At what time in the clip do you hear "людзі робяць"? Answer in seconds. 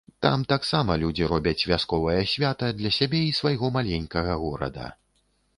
1.01-1.67